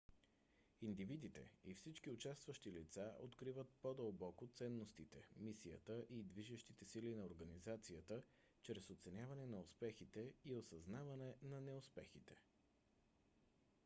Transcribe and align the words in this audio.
индивидите 0.81 1.49
и 1.63 1.73
всички 1.75 2.09
участващи 2.09 2.71
лица 2.71 3.13
откриват 3.19 3.67
по- 3.81 3.93
дълбоко 3.93 4.47
ценностите 4.53 5.21
мисията 5.37 6.05
и 6.09 6.23
движещите 6.23 6.85
сили 6.85 7.15
на 7.15 7.25
организацията 7.25 8.21
чрез 8.63 8.89
оценяване 8.89 9.45
на 9.45 9.59
успехите 9.61 10.33
и 10.45 10.53
осъзнаване 10.55 11.33
на 11.43 11.61
неуспехите 11.61 12.35